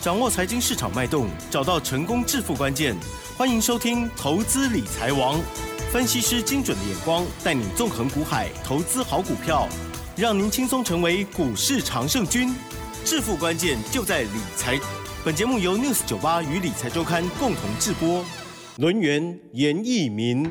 [0.00, 2.96] 掌握财经市场脉动，找到成功致富关键。
[3.36, 5.36] 欢迎收听《投资理财王》，
[5.90, 9.68] 分析师精准的眼光，带你纵横股海，投资好股票，
[10.16, 12.54] 让您轻松成为股市常胜军。
[13.04, 14.78] 致富关键就在理财。
[15.24, 18.24] 本节目由 News 九八与理财周刊共同制播。
[18.76, 20.48] 轮源严义民，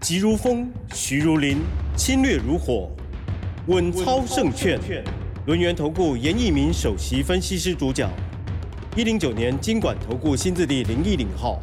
[0.00, 1.58] 急如风，徐如林，
[1.96, 2.90] 侵略如火，
[3.68, 4.80] 稳操胜券。
[5.46, 8.10] 轮源投顾严义民首席分析师主讲。
[8.96, 11.60] 一零九年经管投顾新字第零一零号。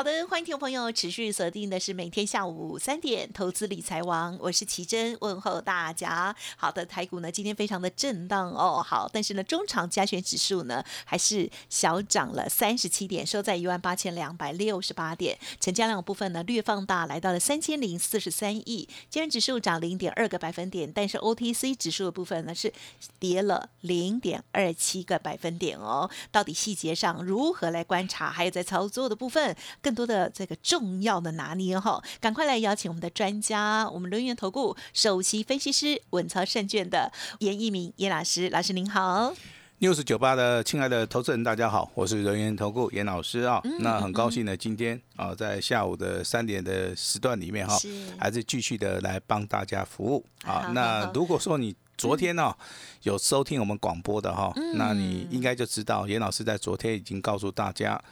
[0.00, 6.34] 好的，欢迎听众朋友持续锁定的是每天下午三点投资理财王，我是奇珍，问候大家。
[6.56, 22.72] 好的，台股呢今天非常的震荡哦，好，但是呢中长加权指数呢还是小涨了三十七点，收在一万八千两百六十八点，成交量部分呢略放大，来到了三千零四十三亿，今天指数涨零点二个百分点，但是 OTC 指数的部分呢是
[23.18, 26.08] 跌了零点二七个百分点哦。
[26.32, 29.54] 到底细节上如何来观察，还有在操作的部分？
[29.94, 39.34] 多的这个重要的拿捏哈，赶快来邀请我们的专家，我们轮源投顾首席分析师稳操胜券的严一鸣严老师，老师您好。
[39.80, 43.62] news 九八的亲爱的投资人，大家好，我是人员投顾严老师啊。
[43.80, 47.74] 那很高兴呢，今天啊，在下午的三点的时段里面哈，
[48.18, 50.70] 还是继续的来帮大家服务啊。
[50.74, 52.56] 那如果说你昨天呢，
[53.02, 58.02] 有收听我们广播的哈，那你应该就知道严老师在昨天已经告诉大家，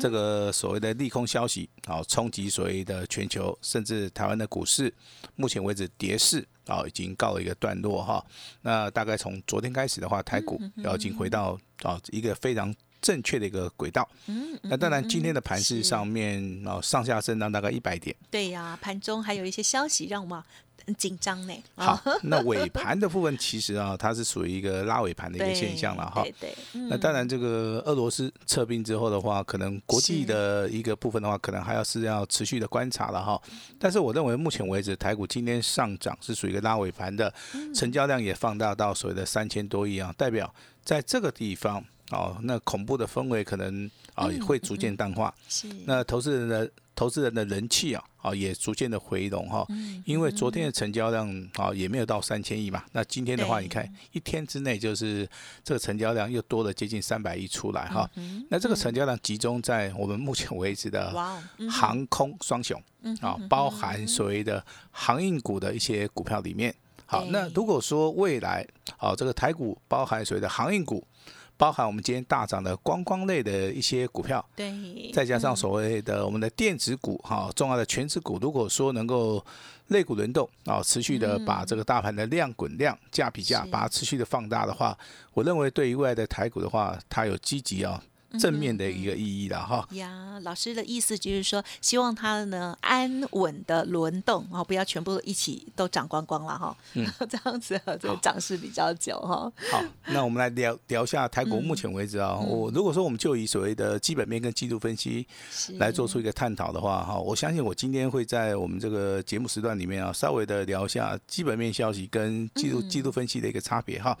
[0.00, 4.90] 这个所谓的利空消息啊，冲击所谓的全球甚至台湾的股市，
[5.36, 8.24] 目前为止跌势啊已经告了一个段落哈。
[8.62, 14.08] 那大概从昨天开始的话，台股要已经回到啊一个非常正确的一个轨道。
[14.26, 18.16] 嗯那当然今天的盘市上面啊上下震荡大概一百点。
[18.30, 20.42] 对呀，盘中还有一些消息让我们。
[20.86, 21.54] 很紧张呢。
[21.76, 26.22] 好，那尾盘的部分其实啊，它是属于一个拉尾盘的一个现象了哈。
[26.22, 26.54] 对对。
[26.88, 33.40] 那当然，这个俄罗斯撤兵之后的话，可能国际的一个部分的话，可能还要是要持续的观察了哈。
[33.78, 37.32] 但是我认为，目前为止，台股今天上涨是属于一个拉尾盘的，
[37.74, 40.54] 成交量也放大到所谓的三千多亿啊，代表
[40.84, 45.34] 在这个地方哦，那恐怖的氛围可能啊会逐渐淡化。
[45.48, 45.66] 是。
[45.86, 46.70] 那投资人的。
[46.96, 49.66] 投资人的人气啊，啊也逐渐的回笼哈，
[50.04, 55.28] 因为昨天的成交量啊也没有到三千亿嘛，那今天的话，你看一天之内就是
[55.64, 58.08] 这个成交量又多了接近三百亿出来哈，
[58.48, 61.12] 那这个成交量集中在我们目前为止的
[61.68, 62.80] 航空双雄
[63.20, 66.72] 啊，包含所谓的航运股的一些股票里面，
[67.06, 68.64] 好，那如果说未来
[68.96, 71.04] 好这个台股包含所谓的航运股。
[71.56, 79.44] 包含我们今天大涨的观光类的一些股票，对，再加上所谓的我们的电子股哈，重要的全职股，如果说能够
[79.88, 84.96] 类股轮动啊，持续的把这个大盘的量滚量价比价把它持续的放大的话，
[85.32, 88.02] 我认为对于未来的台股的话，它有积极啊。
[88.38, 89.86] 正面的一个意义了哈。
[89.92, 99.50] 呀，老师的意思就是说，希望它呢安稳的轮动啊，不要全部一起都涨光光了哈，嗯， 这样子这个涨势比较久哈。
[99.70, 105.26] 好，那我们来聊聊一下台股目前为止啊，我如果说我们就以所谓的基本面跟季度分析
[105.78, 114.16] 来做出一个探讨的话哈，我相信我今天会在我们这个节目时段里面啊，稍微的聊一下基本面消息跟季度季度分析的一个差别哈。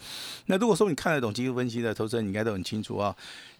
[0.46, 3.14] 那如果说你看得懂季度分析的投资人，你应该都很清楚啊。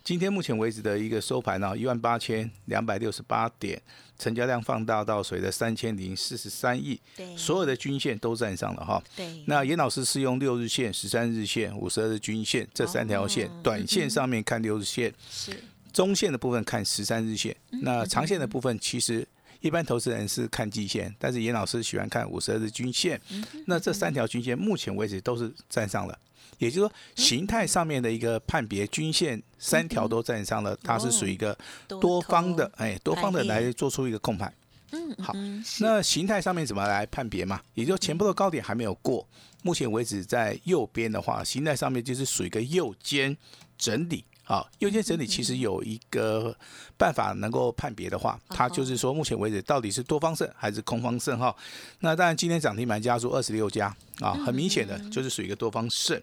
[0.05, 3.81] 今天目前为止的一个收盘呢，一万八千两百六十八点，
[4.19, 7.01] 成交量放大到水的三千零四十三亿，
[7.39, 9.03] 所有的均线都站上了哈。
[9.17, 15.53] 对，那严老师是用六日线、十三日线、五十二日均线这三条线，短线上面看六日线，是
[15.91, 19.27] 中线的部分看十三日线，那长线的部分其实
[19.65, 23.19] 一般投资人是看季线，但是严老师喜欢看五十二日均线，
[23.65, 26.19] 那这三条均线目前为止都是站上了。
[26.59, 31.57] 也就是说，形态上面的一个判别，均线三条都站上了，它是属于一个
[31.89, 34.53] 多方的，哎，多方的来做出一个控盘。
[34.91, 35.33] 嗯，好，
[35.81, 37.59] 那形态上面怎么来判别嘛？
[37.73, 39.27] 也就前波的高点还没有过，
[39.63, 43.35] 目前为止在右边的话，形态上面就是属于一个右肩
[43.79, 44.27] 整理。
[44.45, 46.55] 好，右肩整理其实有一个
[46.99, 51.55] 办法能够判别的话，它就是说目前为止到底是多方胜还是空方胜哈。
[52.01, 53.87] 那当然今天涨停板家数二十六家
[54.21, 56.21] 啊，很明显的就是属于一个多方胜。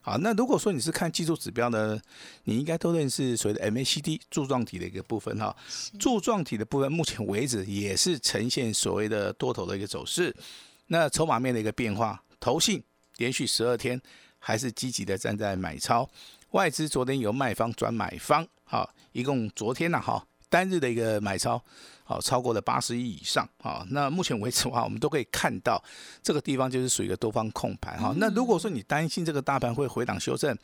[0.00, 1.98] 好，那如果说你是看技术指标呢，
[2.44, 5.56] 你应该都认识所谓的 MACD 柱状体的一个部分哈。
[5.98, 10.36] 柱状体的部分，目前为止也是呈现所谓的多头的一个走势。
[10.88, 12.84] 那筹码面的一个变化，投信
[13.16, 13.98] 连续十二天
[14.38, 16.06] 还是积极的站在买超，
[16.54, 20.24] 外资昨天由卖方转买方，好，一共昨天呢哈。
[20.48, 21.60] 单日的一个买超。
[22.06, 23.82] 好，超过了八十亿以上啊！
[23.88, 25.82] 那目前为止的话， 我们都可以看到
[26.22, 28.14] 这个地方就是属于一个多方控盘哈。
[28.18, 30.54] 那如果说你担心这个大盘会回档修正，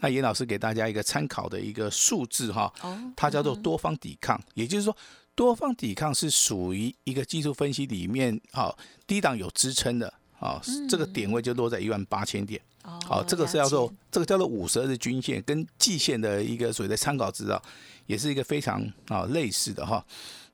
[0.00, 2.70] 那严老师给大家一个参考的一个数字哈，
[3.16, 4.94] 它叫做多方抵抗，也就是说
[5.34, 10.60] 多方抵抗是属于一个技术分析里面好低档有支撑的啊，
[10.90, 12.60] 这个点位就落在一万八千点。
[12.82, 17.62] 好，这个是叫做这个叫做五十日均线跟季线的一个所谓的参考值啊，
[18.06, 20.04] 也是一个非常啊类似的哈。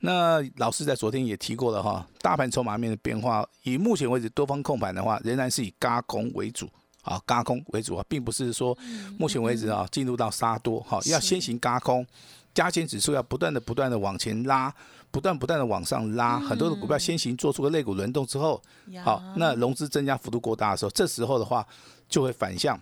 [0.00, 6.68] 那老师在昨天也提过了哈，大盘筹码面的变化，以目前为止多方控盘的话，仍然是以嘎空为主
[7.02, 8.76] 啊，嘎空为主啊，并不是说
[9.18, 12.06] 目前为止啊进入到杀多哈，要先行嘎空，
[12.54, 14.72] 加权指数要不断的不断的往前拉，
[15.10, 18.62] 不断不断的往上拉，很多的股票先行做出个肋骨轮动之后，
[19.02, 21.66] 好，那融资增加幅度过大的时候，这时候的话
[22.08, 22.80] 就会反向。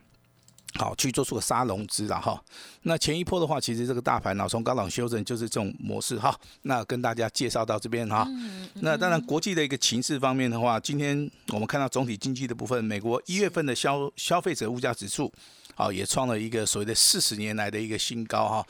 [0.75, 2.39] 好，去做出个杀融资了哈。
[2.83, 6.39] 那前一波的话，其实这个大盘呢，从高档修正就是这种模式哈。
[6.63, 8.29] 那跟大家介绍到这边哈。
[8.75, 15.33] 那当然，国际的一个情势方面的话，今天我们看到总体经济的部分，美国一月份的消消费者物价指数，
[15.75, 18.67] 好也创了一个所谓的四十年来的一个新高哈。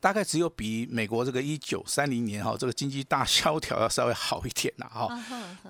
[0.00, 5.08] 大概只有比美国这个一九三零年哈这个经济大萧条要稍微好一点了哈。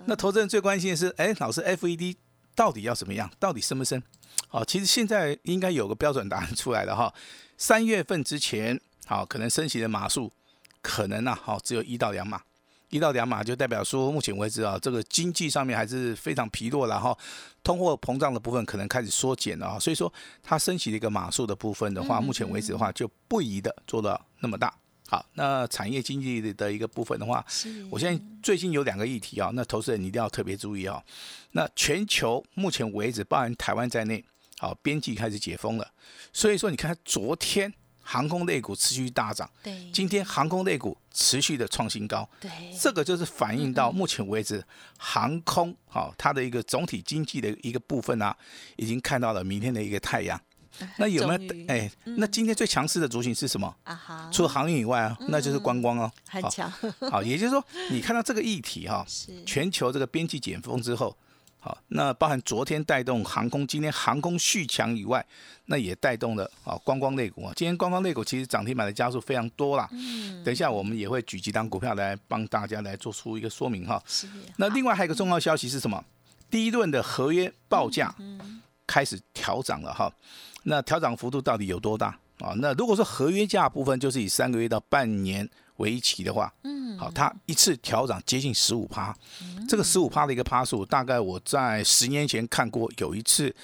[0.06, 2.17] 那投资人最关心的是，哎，老师，FED
[2.55, 3.31] 到底要怎么样？
[3.38, 4.00] 到底升不升？
[4.47, 7.12] 好，其实现在应该有个标准答案出来了哈。
[7.59, 10.32] 三月份之前，好，可能升息的码数
[10.81, 12.41] 可能呢，好，只有一到两码，
[12.90, 17.16] 一到两码就代表说，目前为止啊，这个经济上面还是非常疲弱了哈。
[17.62, 24.75] 通货膨胀的部分可能开始缩减了啊，所以说它升息的一个码数的部分的话，目前为止的话就不宜的做到那么大。
[25.08, 27.44] 好，那产业经济的一个部分的话，
[27.90, 31.02] 我现在最近有两个议题啊，那投资人你一定要特别注意啊。
[31.52, 34.25] 那全球目前为止，包含台湾在内。
[34.58, 35.90] 好，边际开始解封了，
[36.34, 37.72] 所以说你看，昨天
[38.10, 44.60] 航空类股持续大涨，对，今天航空类股持续的创新高，对，这个就是反映到目前为止
[44.98, 48.36] 航空好它的一个总体经济的一个部分啊，
[48.74, 50.40] 已经看到了明天的一个太阳。
[50.98, 51.64] 那有没有？
[51.68, 53.72] 哎，那今天最强势的族群是什么？
[53.84, 56.68] 啊哈，除了航运以外啊，那就是观光哦，很强。
[57.12, 59.06] 好，也就是说，你看到这个议题哈，
[59.46, 61.16] 全球这个边际解封之后。
[61.62, 65.24] 好，那包含昨天带动航空，今天航空续强以外，
[65.66, 67.52] 那也带动了啊观光类股啊。
[67.54, 69.86] 今天观光类股其实涨停板的加速非常多啦。
[69.92, 74.02] 嗯，等一下我们也会举几档股票来帮大家来做出一个说明哈。
[74.06, 74.26] 是。
[74.56, 76.02] 那另外还有一个重要消息是什么？
[76.48, 78.14] 第一轮的合约报价
[78.86, 80.10] 开始调涨了哈。
[80.62, 82.54] 那调涨幅度到底有多大啊？
[82.56, 85.46] 那如果说合约价部分就是以三个月到半年。
[85.81, 89.12] 为期的话，嗯，好，它一次调涨接近十五趴，
[89.69, 93.55] 这个十五趴的一个趴数，大概我在十年前看过有一次，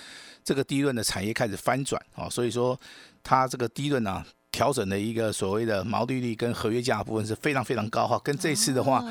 [0.43, 2.79] 这个低润的产业开始翻转啊，所以说
[3.23, 9.05] 它这个低润呢调整的一个所谓的毛利率跟合约价部分是非常非常高哈，跟这次的话。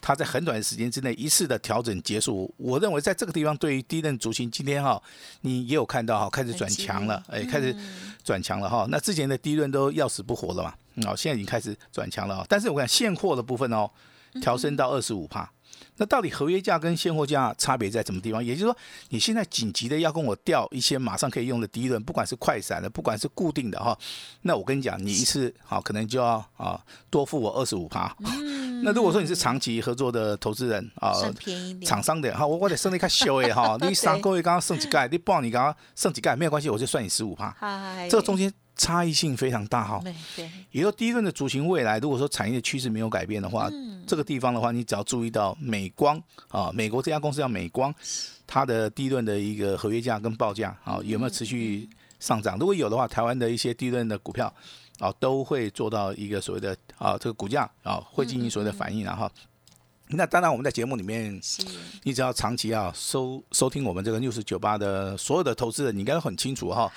[0.00, 5.02] 它在很短的时间之内一次的调整结束，我认为在这个地方对于低任族群今天哈，
[5.42, 7.74] 你也有看到哈，开始转强了，哎，开始
[8.22, 8.86] 转强了哈。
[8.90, 10.74] 那之前的低润都要死不活了嘛，
[11.10, 13.90] 哦，现在已经开始转强了，但是我看现货的部分哦，
[14.40, 15.50] 调升到二十五帕。
[15.96, 18.44] 那到底合约价跟现货价差别在什么地方？
[18.44, 18.76] 也就是说，
[19.08, 23.98] 你现在紧急的要跟我调一些马上可以用的第一轮，不管是快闪的，不管是固定的哈，
[24.42, 26.80] 那我跟你讲，你一次好可能就要啊
[27.10, 28.14] 多付我二十五趴。
[28.84, 31.12] 那如果说你是长期合作的投资人啊，
[31.84, 37.52] 厂商的哈，我我得剩你看修诶哈， 你三个月刚刚剩几盖，你报你刚刚剩几盖没有关系，我就算你十五趴。
[38.08, 38.52] 这个中间。
[38.78, 40.00] 差异性非常大哈，
[40.36, 43.68] 对，也就第一轮的主型未来，如果说产业的趋势没有改变的话，
[44.06, 47.94] 这个地方的话，你只要注意到美光啊，美国这家公司叫美光，
[48.46, 51.86] 它的第一轮的一个合约价跟报价啊有没有持续
[52.20, 52.56] 上涨？
[52.56, 54.50] 如果有的话，台湾的一些第一轮的股票
[54.98, 59.30] 啊都会做到一个所谓的啊这个股价啊会进行所谓的反应然后。
[60.10, 61.38] 那当然，我们在节目里面，
[62.02, 66.90] 你只要长期啊收收听我们这个六十九八的所有的投资人，你应该都很清楚哈。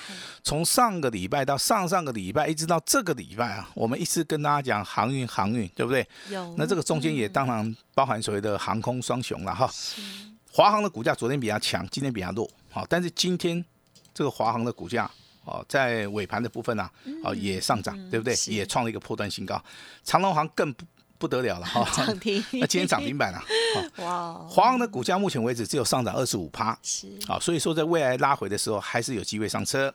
[0.44, 6.08] 从上个礼拜到上上个礼拜，一直到这个礼拜啊，我们一直跟大家讲航运航运，对不对？
[6.30, 6.56] 有。
[6.58, 9.70] 那这个中间也当然包含所谓的航空双雄了哈。
[10.54, 12.50] 华航的股价昨天比较强，今天比较弱。
[12.70, 13.64] 好，但是今天
[14.14, 15.10] 这个华航的股价
[15.44, 16.90] 哦，在尾盘的部分呢，
[17.24, 18.36] 哦也上涨，对不对？
[18.48, 19.62] 也创了一个破断新高。
[20.04, 20.74] 长隆航更
[21.22, 21.32] 不。
[21.32, 21.90] 得了了哈！
[21.96, 23.42] 涨停，那今天涨停板 了。
[24.04, 24.34] 哇！
[24.50, 29.94] 华航的股价目前为止只有上涨二十五趴，是啊，所以说在未来拉回的时候还是有机会上车。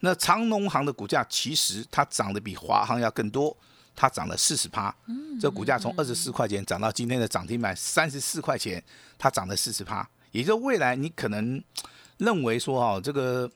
[0.00, 3.56] 那长农行的股价其实它涨得比华航要更多，
[3.96, 4.94] 它涨了四十趴。
[5.06, 8.84] 嗯，这股价从二十四块钱涨到今天的涨停板三十四块钱，
[9.16, 10.06] 它涨了四十趴。
[10.32, 11.64] 也就未来你可能
[12.18, 13.50] 认为说哈，这个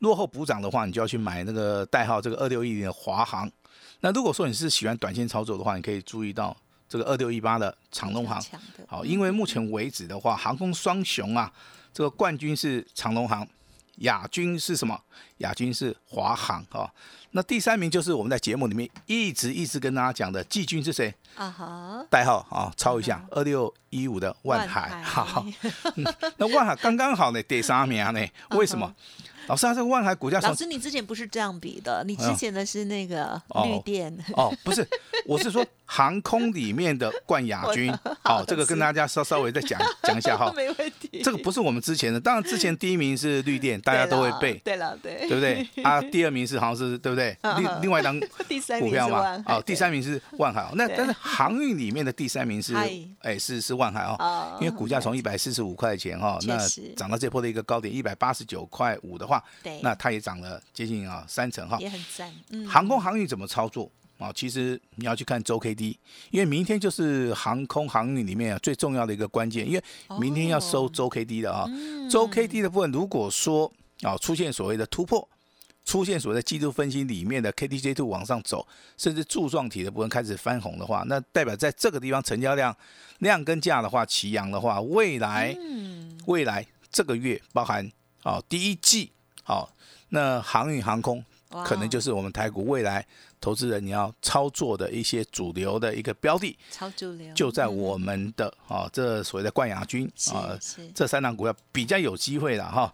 [0.00, 3.48] 落后补涨的话，你就要去买那个代号这个二六一零的华航。
[4.06, 6.56] 那如果说你是喜欢短线操作的话，你可以注意到
[6.88, 8.40] 这个二六一八的长龙航，
[8.86, 11.52] 好，因为目前为止的话，航空双雄啊，
[11.92, 13.44] 这个冠军是长龙航。
[14.00, 14.96] 亚军是什么？
[15.38, 16.88] 亚军是华航啊。
[17.32, 21.12] 那第三名就是我们在节目里面一直一直跟大家讲的季军是谁？
[21.34, 25.02] 啊哈，代号啊，抄一下，二六一五的万海。
[25.02, 25.44] 好，
[26.36, 28.24] 那万海刚刚好呢，第三名呢？
[28.50, 28.94] 为什么？
[29.46, 34.16] 老师，啊这个万海股价，老师你之前不是这样比的，你之前的是那个绿电。
[34.34, 34.86] 哦，不是，
[35.24, 37.92] 我是说航空里面的冠亚军。
[38.22, 40.52] 好，这个跟大家稍稍微再讲讲一下哈。
[40.56, 41.22] 没问题。
[41.24, 44.60] 这个不是我们之前的，当然之前第一名是绿电，大家都会背。
[44.64, 45.82] 对了，对，对不对？
[45.82, 47.36] 啊，第二名是好像是对不对？
[47.58, 48.18] 另另外一张
[48.80, 49.42] 股票嘛。
[49.46, 50.68] 哦，第三名是万海。
[50.74, 52.74] 那但是航运里面的第三名是
[53.20, 56.58] 哎是是万海哦，因为股价从一百四十五块钱哈，那
[56.96, 59.42] 涨到这波的一个高点一百八十九块五的话。
[59.82, 62.32] 那它也涨了接近啊三成哈，也很赞。
[62.66, 64.32] 航空航运怎么操作啊？
[64.32, 65.98] 其实你要去看周 K D，
[66.30, 69.82] 因为明天就是航空航运里面啊最重要的一个关键，因为
[70.18, 71.66] 明天要收周 K D 的啊。
[72.10, 73.70] 周 K D 的部分，如果说
[74.02, 75.28] 啊出现所谓的突破，
[75.84, 82.76] 出现所谓的季度分析里面的 K D J two 往上走，甚至柱状体的部分开始翻红的话，那代表在这个地方成交量
[83.18, 85.56] 量跟价的话齐扬的话，未来
[86.26, 87.90] 未来这个月包含
[88.22, 89.12] 啊第一季。
[89.44, 89.70] 好，
[90.08, 91.24] 那航运航空
[91.64, 93.06] 可能就是我们台股未来
[93.40, 100.58] 投资人你要操作的一些主流的一个标的，超主流就在我们的啊这所谓的冠亚军啊
[100.94, 102.92] 这三档股票比较有机会了哈。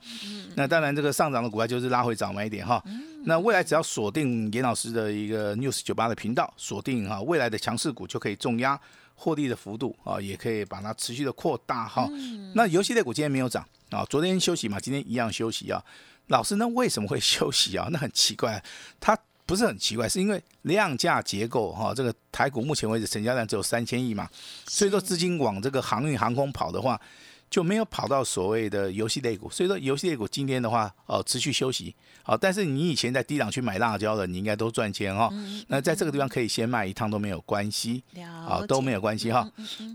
[0.55, 2.83] 那当然这个上涨的股票就是拉回早买点哈。
[3.25, 8.79] 那未来只要锁定严老师的一个 news 九八的频道，锁定哈未来的强势股就可以重压
[9.15, 12.09] 获利的幅度啊，也可以把它持续的扩大哈。
[12.55, 15.83] 那游戏类股今天没有涨啊，昨天休息嘛，今天一样休息啊。
[16.33, 17.89] 老师，那为什么会 休息啊？
[17.93, 18.61] 那很奇怪，
[18.99, 21.93] 它不是很奇怪，是因为量价结构哈。
[21.95, 24.27] 这个台股目前为止成交量只有三千亿嘛，
[24.67, 26.99] 所以说资金往这个航运航空跑的话，
[27.51, 29.51] 就没有跑到所谓的游戏类股。
[29.51, 31.95] 所以说游戏类股今天的话，哦，持续休息。
[32.23, 35.29] 好，但是你以前在低档去买辣椒的，你应该都赚钱哈。
[35.67, 38.03] 那在这个地方可以先卖一趟都没有关系，
[38.47, 39.47] 好都没有关系哈。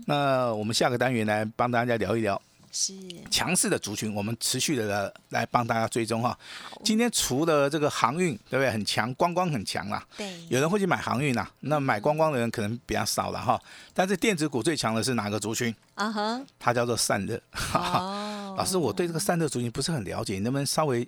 [0.06, 2.40] 那我们下个单元来帮大家聊一聊。
[2.80, 2.94] 是
[3.28, 6.38] 强势的族群，我们持续的来帮大家追踪哈。
[6.84, 8.70] 今天除了这个航运，对不对？
[8.70, 10.06] 很强，观光很强啦。
[10.16, 13.60] 对，有人会去买航运啦，那买观光的人可能比较少了哈。
[13.92, 15.74] 但是电子股最强的是哪个族群？
[15.94, 17.34] 啊哈，它叫做散热。
[17.74, 21.06] 哦， 老师，我对这个散热族群不是很了解，你能不能稍微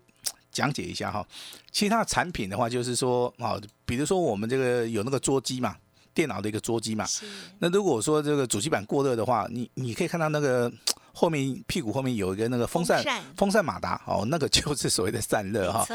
[0.50, 1.24] 讲解一下哈？
[1.70, 3.54] 其他产品的话，就是说啊，
[3.86, 5.76] 比如说我们这个有那个桌机嘛，
[6.12, 7.06] 电脑的一个桌机嘛。
[7.60, 10.68] 那如果说这个主机板过热的话，你你可以看到那个。
[11.12, 13.05] 后面屁股后面有一个那个风扇，
[13.37, 15.87] 风扇马达哦，那个就是所谓的散热哈，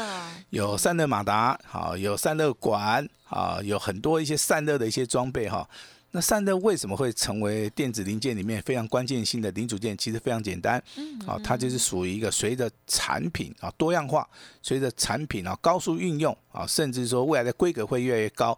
[0.50, 5.68] 有散热马达，好有散热管，啊，有很多一些散热的一些装备哈。
[6.12, 9.94] 那散热为什么会成为电子零件里面非常关键性的零组件？
[9.98, 10.82] 其实非常简单，
[11.26, 14.26] 啊，它就是属于一个随着产品啊多样化，
[14.62, 18.56] 随着产品啊高速运用啊，甚至说未来的规格会越来越高，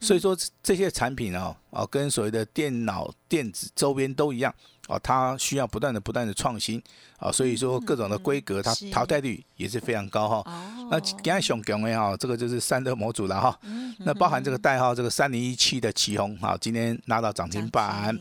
[0.00, 4.54] 所以说这些产品啊啊跟所谓的电脑电子周边都一样。
[4.90, 6.82] 哦，它需要不断的、不断的创新
[7.16, 10.44] 啊，所以说各种的规格，它淘汰率也是非常高哈。
[10.90, 13.56] 那今天熊熊的哈，这个就是散热模组了哈。
[13.98, 18.18] 那包含这个代号这个三零一七的旗宏哈，今天拿到涨停板。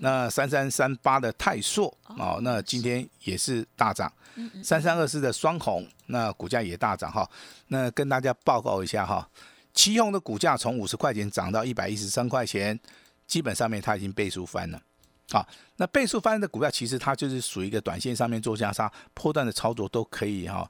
[0.00, 4.12] 那三三三八的泰硕哦，那今天也是大涨。
[4.64, 7.28] 三三二四的双红，那股价也大涨哈。
[7.68, 9.28] 那跟大家报告一下哈，
[9.74, 12.76] 旗宏的股价从五十块钱涨到一百一十三块钱，
[13.28, 14.80] 基本上面它已经倍数翻了。
[15.32, 15.46] 好，
[15.76, 20.68] 那倍数翻的股票其实它就是属于一个短线上面做加杀、破段的操作都可以哈，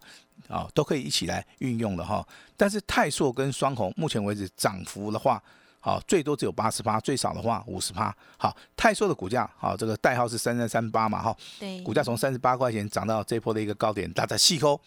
[0.49, 2.23] 啊都可以一起来运用的哈。
[2.59, 5.43] 但是泰硕跟双红目前为止涨幅的话，
[5.81, 8.15] 好最多只有八十八，最少的话五十八。
[8.37, 14.79] 好，泰硕的股价好，这个代号是三三三八嘛哈，对，股价从三十八块钱涨到这波的一个高点，大家细抠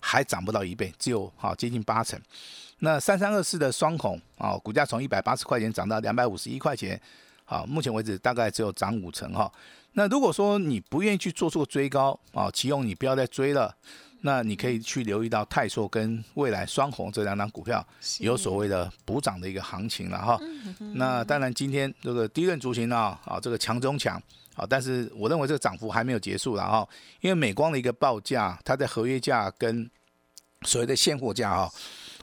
[0.00, 2.20] 还涨不到一倍，只有好接近八成。
[2.80, 7.00] 那三三二四的双红啊，股价从一百八十块钱涨到两百五十一块钱。
[7.44, 9.52] 好，目前为止大概只有涨五成哈。
[9.92, 13.72] 那如果说你不愿意去做出个追高啊，启用你不要再追了，
[14.22, 17.86] 那你可以去留意到泰硕跟未来双红这两档股票
[18.18, 20.40] 有所谓的补涨的一个行情了哈。
[20.94, 24.20] 那当然今天这个低润族群呢啊，这个强中强
[24.56, 26.88] 啊，但是我认为这个涨幅还没有结束了哈，
[27.20, 29.88] 因为美光的一个报价，它的合约价跟
[30.62, 31.70] 所谓的现货价哈。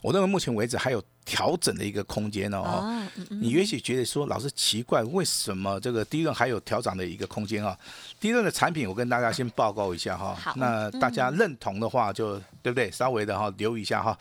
[0.02, 3.08] 我认为目前为止还有调整的一个空间哦。
[3.30, 7.78] 你也许觉得说，老师奇怪，为什么这个第一轮还有调整的一个空间啊？
[8.20, 10.54] 第一轮的产品，我跟大家先报告一下哈。
[10.58, 12.90] 那大家认同的话，就对不对？
[12.90, 14.18] 稍微的哈留意一下哈。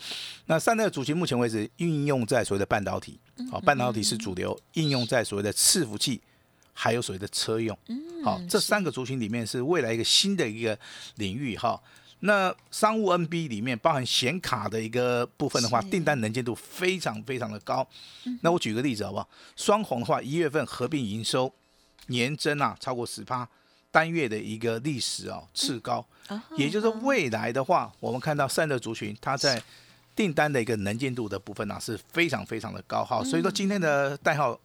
[0.47, 3.19] 那散热主群目前为止运用在所谓的半导体，
[3.51, 6.21] 好，半导体是主流，应用在所谓的伺服器，
[6.75, 7.77] 还有所谓的车用。
[8.23, 10.79] 好，这三个族群里面是未来一个新的一个
[11.17, 11.81] 领域哈。
[12.21, 17.87] 那商务 NB 里面包含显卡的一个部分的话，订单能见度非常非常的高。
[18.43, 19.29] 那我举个例子好不好？
[19.57, 21.53] 双红的话，一月份合并营收
[22.07, 23.49] 年增啊超过十趴，
[23.91, 26.05] 单月的一个历史啊次高。
[26.57, 29.61] 也就是未来的话，我们看到散热族群它在
[30.15, 33.25] 订单的一个能见度的部分呢是非常非常的高哈。
[33.25, 34.59] 所以说今天的代号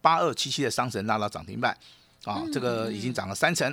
[0.00, 1.76] 八二七七的商神拉到涨停板
[2.24, 3.72] 啊，这个已经涨了三成。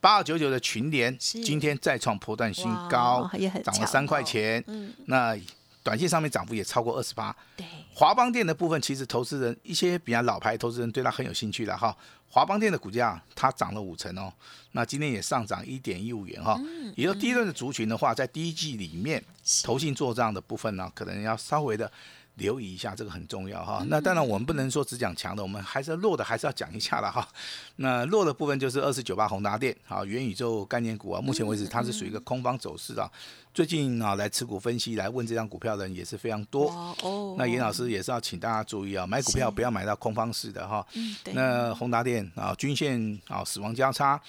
[0.00, 3.28] 八二九九的群联今天再创破段新高，
[3.64, 4.62] 涨了三块钱。
[4.66, 5.36] 嗯，那
[5.82, 7.34] 短线上面涨幅也超过二十八。
[7.56, 11.96] 对，华邦店的部分，其实投资人一些比较老牌投资人对它很有兴趣的哈。
[12.30, 14.32] 华邦店的股价它涨了五成哦，
[14.72, 16.60] 那今天也上涨一点一五元哈。
[16.60, 19.24] 嗯，也就第一轮的族群的话，在第一季里面，
[19.64, 21.90] 投信做账的部分呢，可能要稍微的。
[22.38, 23.84] 留意一下，这个很重要哈。
[23.88, 27.28] 那当然，我们不能说只讲强的，我们还是弱的，还是要讲一下了哈。
[27.76, 33.10] 那弱的部分就是二四九八宏达电，啊，元宇宙概念股啊，目前为止它是属于一个空方走势啊。
[33.52, 36.70] 最近啊，来持股分析来问这张股票的人也是非常多。
[37.02, 37.34] 哦。
[37.36, 40.86] 那严老师也是要请大家注意啊，买股票不要买到空方式的哈。
[40.94, 44.20] 嗯，那宏达电啊，均线啊，死亡交叉，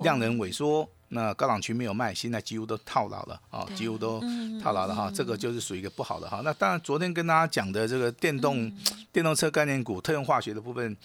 [0.00, 0.88] 量能萎缩。
[1.14, 4.20] 那高档区没有卖，现在几乎都套牢了啊，几乎都
[4.60, 6.42] 套牢了哈，这个就是属于一个不好的哈。
[6.44, 8.70] 那当然，昨天跟大家讲的这个电动
[9.12, 10.96] 电动车概念股、特用化学的部分，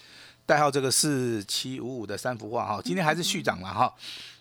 [0.48, 3.94] 代号这个四七五五的三幅画哈，今天还是续涨了哈。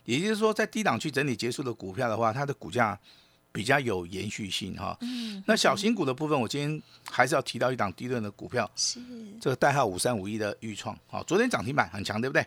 [0.05, 2.99] 也就是说，在低档区整理结束的股票的话，它的股价
[3.53, 4.99] 比较有延续性哈。
[5.45, 8.99] 那小型股的部分，我今天还是要提到一档低润的股票，是
[9.39, 12.47] 这个代号五三五一的预创啊，昨天涨停板很强，对不对？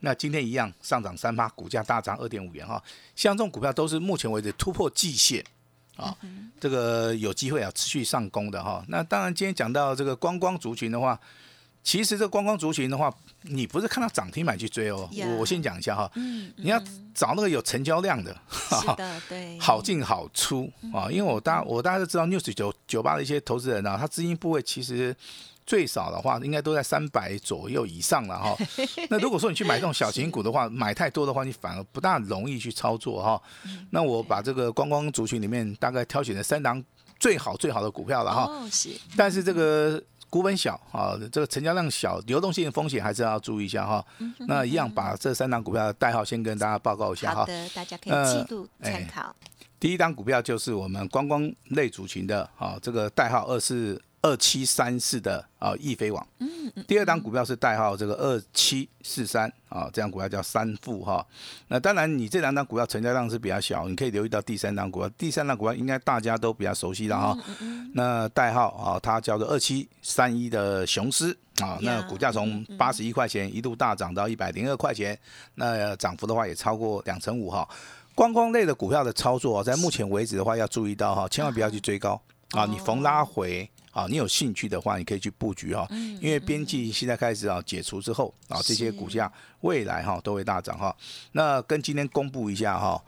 [0.00, 2.82] 那今天一样上涨三八，股价大涨二点五元哈。
[3.14, 5.44] 像这种股票都是目前为止突破季线
[5.96, 6.16] 啊，
[6.58, 8.82] 这个有机会啊持续上攻的哈。
[8.88, 11.20] 那当然今天讲到这个观光族群的话，
[11.84, 15.08] 其实这观光族群的话，你不是看到涨停板去追哦。
[15.12, 16.82] 我我先讲一下哈，你要
[17.14, 21.10] 找那个有成交量的，是的，对，好进好出啊。
[21.10, 25.14] 因为我大我大家都知道 news 九九八的一些投资人啊，他资金部位其实。
[25.70, 28.56] 最少的话，应该都在三百左右以上了哈。
[29.08, 33.40] 那如果说你去买这种小型股的话，买太多的话，你反而不大容易去操作哈。
[33.90, 36.82] 那我把这个观光族群里面大概挑选了三档
[37.20, 38.46] 最好最好的股票了哈。
[38.46, 38.90] 哦，是。
[39.16, 44.04] 但是这个股本小啊，这个成交量小，流动性的风险还是要注意一下哈。
[44.48, 47.42] 那一样把这三档股票的代号先跟大家报告一下哈。
[47.42, 49.32] 好的，大家可以记录参考。
[49.78, 54.02] 第一档股票就是我们观光类族群的啊，这个代号二是。
[54.22, 56.48] 二七三四的啊易飞网，嗯
[56.86, 61.26] 第二档股票是代号这个二七四三啊，这样股票叫三富哈。
[61.68, 65.08] 那当然，你这两档股票成交量是比较小，你可以留意到第三档股票。
[65.16, 67.36] 第三档股票应该大家都比较熟悉的哈。
[67.94, 75.18] 那代号啊，它叫做二七三一的雄狮啊，那股价从八十一块钱一度大涨到一百零二块钱，
[75.54, 77.66] 那涨幅的话也超过两成五哈。
[78.14, 83.68] 观光类的股票的操作，在目前为止的话要注意到哈，千万不要去追高啊，你逢拉回。
[83.90, 85.86] 啊，你有兴趣的话，你可以去布局哈，
[86.20, 89.30] 因为边际现在开始啊解除之后啊，这些股价
[89.62, 90.94] 未来哈都会大涨哈。
[91.32, 93.02] 那跟今天公布一下哈，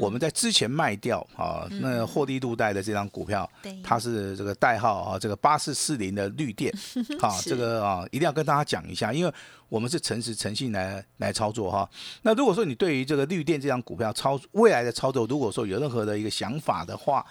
[0.00, 3.48] 我们在之前卖掉啊，那获利度带的这张股票，
[3.82, 6.72] 它是这个代号啊，这个八四四零的绿电，
[7.22, 9.32] 啊，这个啊一定要跟大家讲一下，因为。
[9.74, 11.90] 我们是诚实诚信来来操作哈。
[12.22, 17.26] 那如果说你对于这个绿电这张股票操未来的操作，如果说有任何的一个想法的话，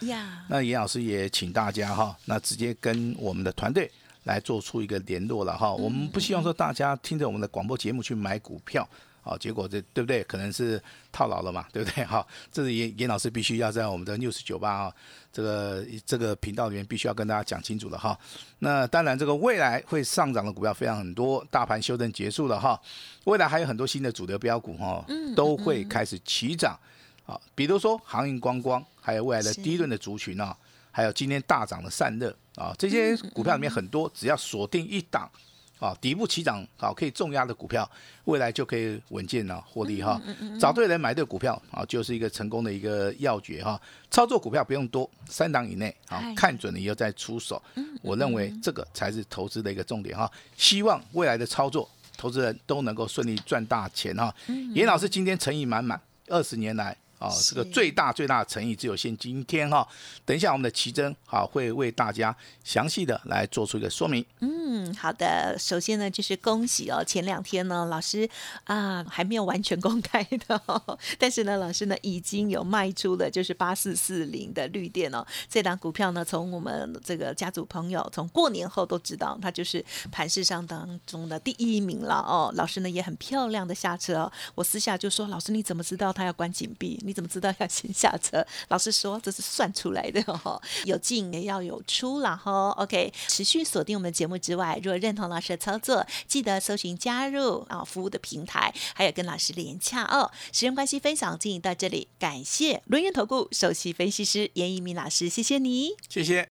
[0.49, 3.89] 那严老师也请大家哈，那直接跟我们的团队
[4.25, 5.71] 来做出一个联络了哈。
[5.73, 8.85] 我们不希望说大家听着我们的广播节目去买股票。
[9.23, 10.21] 好，结果这对不对？
[10.25, 10.81] 可能是
[11.11, 12.03] 套牢了嘛，对不对？
[12.03, 14.93] 好，这是严严老师必须要在我们的 news 酒吧啊
[15.31, 18.19] 这个这个频道里面必须要跟大家讲清楚了哈。
[18.59, 22.79] 那当然，这个未来会上涨的股票非常很多，大盘修正结束了哈，
[23.23, 25.05] 未来还有很多新的主流标股哈，
[25.35, 26.77] 都会开始起涨
[27.25, 27.39] 啊。
[27.55, 30.53] 比如说航运观光，还有未来的第一轮的族群啊，
[30.91, 35.31] 还有今天大涨的散热啊，这些股票里面很多，只要锁定一档。
[35.79, 37.89] 啊，底部起涨好可以重压的股票，
[38.25, 40.21] 未来就可以稳健了获利哈。
[40.59, 43.79] 找对人买对股票啊，就是一个成功的一个要诀哈。
[44.09, 47.61] 操作股票不用多，三档以内啊，看准了以后再出手。
[48.01, 50.31] 我认为这个才是投资的一个重点哈。
[50.55, 54.33] 希望未来的操作，投资人都能够顺利赚大钱哈。
[54.73, 56.95] 严老师今天诚意满满，二十年来。
[57.23, 59.87] 哦，这个最大最大的诚意只有限今天哈。
[60.25, 64.25] 等一下我们的奇珍好会为大家详细的来做出一个说明。
[64.39, 65.55] 嗯，好的。
[65.57, 68.29] 首先呢，就是恭喜哦，前两天呢，老师
[68.65, 70.61] 啊还没有完全公开的，
[71.17, 75.25] 但是呢，老师呢已经有卖出了，就是八四四零的绿电哦。
[75.49, 82.51] 这档股票呢，从我们这个家族朋友从过年后都知道，它就是盘市上当中的第一名了哦。
[82.55, 84.31] 老师呢也很漂亮的下车哦。
[84.55, 86.99] 我私下就说，老师你怎么知道它要关紧闭？
[87.05, 88.45] 你怎么知道要先下车？
[88.69, 92.69] 老师说这是算出来的哦， 有进也要有出了哈。
[92.71, 100.31] OK，持续锁定我们节目之外，如果认同老师的操作，记得搜寻加入啊服务的平台，还有跟老师连洽哦。
[100.51, 106.47] 时间关系，分享进行到这里，感谢轮源投顾首席分析师严一鸣老师，谢谢你，谢谢。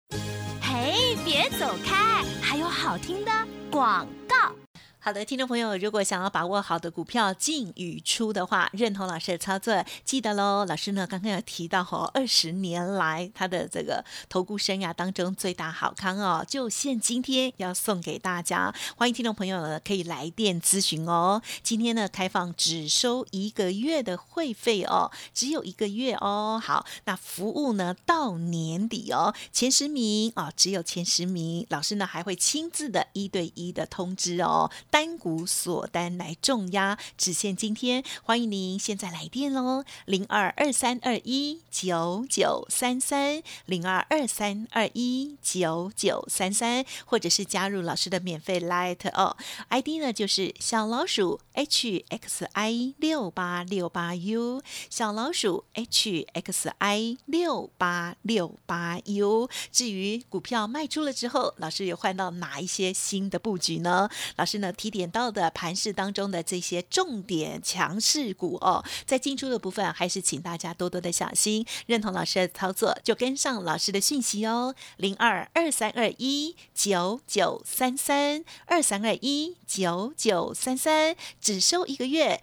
[0.60, 3.30] 嘿，别走开，还有好听的
[3.70, 4.52] 广告。
[5.04, 10.64] 好的，听众朋友，如果想要把握好的股票进与出的话，认同老师的操作，记得喽。
[10.64, 21.42] 老师呢刚刚有提到哦，二十年来他的这个投顾生涯当中最大好康哦，就现今天要送给大家，欢迎听众朋友呢可以来电咨询哦。
[21.64, 26.62] 今天呢开放只收一个月的会费哦，只有一个月哦。
[26.64, 34.70] 好，那服务呢到年底哦，前十名哦，只有前十名，老师呢还会亲自的一对一的通知哦。
[34.92, 49.34] 单股锁单来重压，只限今天，欢迎您现在来电喽，零二二三二一九九三三，零二二三二一九九三三，或者是加入老师的免费 Light 哦
[49.70, 59.48] ，ID 呢就是小老鼠 H X I 六八六八 U，小老鼠 H X I 六八六八 U。
[59.70, 64.10] 至于股票卖出了之后，老师有换到哪一些新的布局呢？
[64.36, 64.70] 老师呢？
[64.82, 71.64] 提点到的盘市当中的这些重点强势股哦，在进出的部分还是请大家多多的小心。
[71.86, 74.74] 认同老师的操作，就跟上老师的讯息哦。
[74.96, 82.42] 零二二三二一九九三三二三二一九九三三，只收一个月，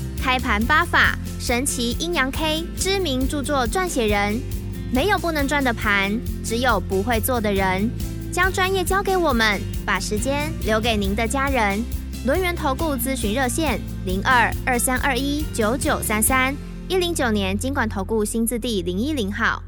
[0.21, 4.39] 开盘八法神奇阴阳 K 知名著作撰写人。
[4.93, 6.11] 没有不能赚的盘，
[6.43, 7.89] 只有不会做的人。
[8.31, 11.83] 将专业交给我们，把时间留给您的家人。
[12.23, 16.55] 轮源投顾咨询热线零二二三二一九九三三
[16.87, 19.63] 一零九年经管投顾新字第零一零号。